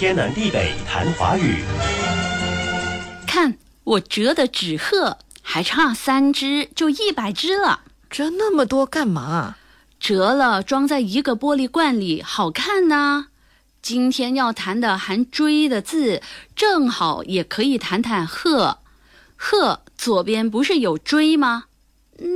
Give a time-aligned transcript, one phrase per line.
[0.00, 1.56] 天南地北谈华语。
[3.26, 7.80] 看我折的纸鹤，还差三只就一百只了。
[8.08, 9.56] 折那么多干嘛？
[9.98, 13.26] 折了装在一个玻璃罐里，好看呢。
[13.82, 16.22] 今天要谈的含“追”的字，
[16.56, 18.78] 正好也可以谈谈“鹤”。
[19.36, 21.64] 鹤左边不是有“追”吗？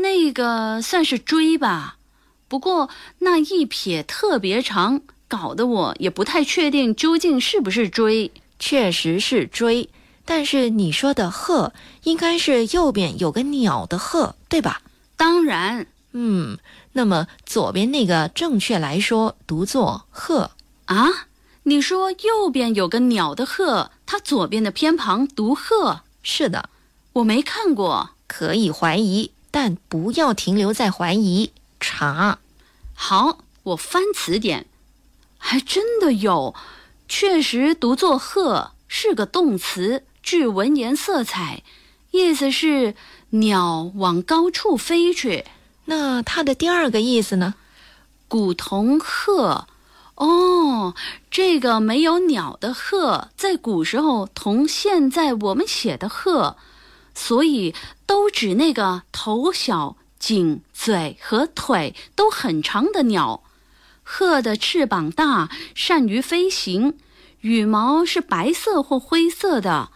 [0.02, 1.96] 那个算是“追”吧。
[2.46, 2.90] 不过
[3.20, 5.00] 那一撇特别长，
[5.36, 8.30] 搞得我也不太确定究竟是不是“追”。
[8.60, 9.90] 确实是“追”，
[10.24, 11.72] 但是你说的“鹤”
[12.04, 14.80] 应该是右边有个鸟的“鹤”，对吧？
[15.16, 16.56] 当然，嗯，
[16.92, 20.52] 那么左边那个正确来说读作“鹤”
[20.86, 21.26] 啊。
[21.64, 26.02] 你说右边有个鸟的“鹤”，它左边的偏旁读“鹤”。
[26.22, 26.70] 是的，
[27.14, 32.38] 我没看过，可以怀疑，但不要停留在怀疑，查。
[32.94, 34.66] 好，我翻词典，
[35.46, 36.54] 还真的有，
[37.06, 41.62] 确实读作“鹤”，是个动词，具文言色彩，
[42.12, 42.94] 意思是
[43.28, 45.44] 鸟往高处飞去。
[45.84, 47.54] 那它的第二个意思呢？
[48.26, 49.66] 古同鹤。
[50.14, 50.94] 哦，
[51.30, 56.56] 这个没有鸟的“鹤”在古时候同现在我们写的“鹤”，
[57.14, 57.74] 所以
[58.06, 63.42] 都指那个头小、颈、嘴和腿都很长的鸟。
[64.04, 66.94] 鹤的翅膀大，善于飞行，
[67.40, 69.88] 羽毛是白色或灰色的。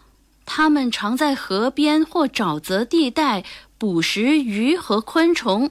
[0.45, 3.45] 它们常在河边或沼泽地带
[3.77, 5.71] 捕食鱼和昆虫。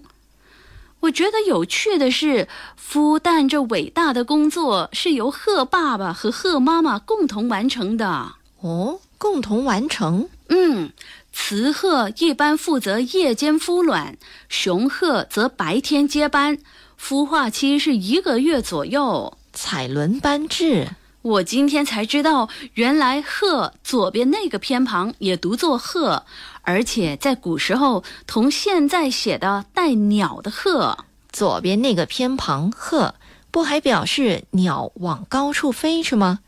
[1.02, 2.48] 我觉得有趣的是，
[2.80, 8.36] 孵蛋这伟大的工作是由鹤爸爸和鹤妈妈共同完成的。
[8.62, 10.30] 哦，共同完成？
[10.50, 10.92] 嗯，
[11.32, 14.18] 雌鹤一般负责夜间孵卵，
[14.50, 16.58] 雄鹤则白天接班，
[17.00, 19.38] 孵化期是一个月左右。
[19.54, 20.90] 彩轮班制。
[21.24, 26.24] 我今天才知道，原来“鹤”左边那个偏旁也读作“鹤”，
[26.64, 33.16] 而且在古时候同现在写的带“鸟”的“鹤”，左边那个偏旁“鹤”
[33.52, 36.40] 不还表示鸟往高处飞去吗？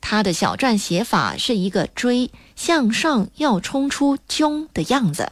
[0.00, 5.30] 它的小篆写法是一个“追”，向上要冲出“囧”的样子，“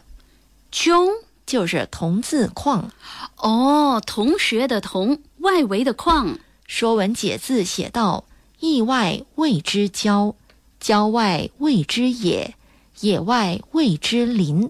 [0.71, 1.09] 啾”
[1.55, 2.91] 就是同字框。
[3.37, 6.41] 哦，同学的“同”，外围的“框”。
[6.67, 8.25] 说文解字写道。
[8.59, 10.35] 意外谓之郊，
[10.81, 12.57] 郊外谓之野，
[12.99, 14.69] 野外谓之林，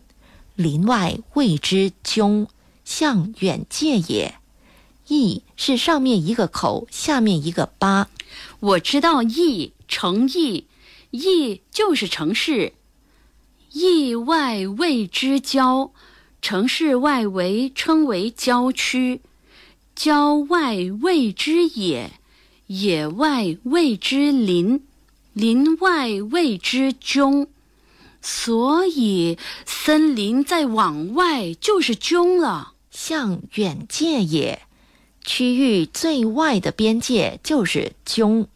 [0.57, 2.49] 林外谓之迥，
[2.85, 4.35] 向远界也。
[5.07, 8.11] 邑是上面一个口，下面一个八。
[8.61, 10.67] 我知道邑，城邑，
[11.13, 12.75] 邑就是城市。
[13.73, 15.91] 邑外谓之郊，
[16.45, 19.23] 城市外围称为郊区。
[19.97, 22.11] 郊外谓之野。
[22.67, 24.83] 野外谓之林，
[25.33, 27.47] 林外谓之迥，
[28.21, 32.75] 所以森林再往外就是迥了。
[32.91, 34.61] 向远界也，
[35.25, 38.49] 区域最外的边界就是迥，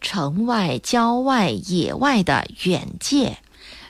[0.00, 3.38] 城外、郊外、野外的远界。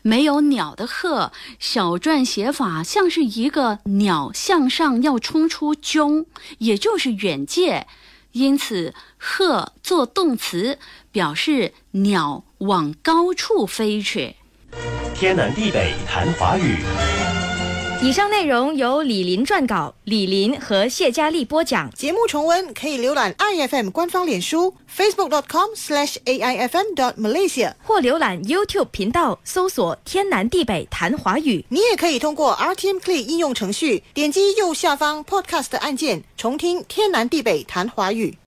[0.03, 6.27] 没有鸟的鹤，小篆写法像是一个鸟向上要冲出迥，
[6.59, 7.87] 也就是远界。
[8.33, 10.79] 因此，鹤做动词，
[11.11, 14.37] 表示鸟往高处飞去。
[15.15, 16.77] 天南地北谈华语。
[18.03, 21.91] 以上内容由李林撰稿，李林和谢佳丽播讲。
[21.91, 31.63] 节目重温可以浏览 iFM 官方脸书 facebook.com/slash/aifm.dot.malaysia，或浏览 YouTube 频道搜索“天南地北谈华语”。
[31.69, 38.35] 你也可以通过 RTM Play 应用程序点击右下方 Podcast 按键，重听“天南地北谈华语”。